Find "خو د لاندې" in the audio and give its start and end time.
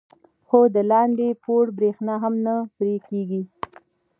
0.47-1.27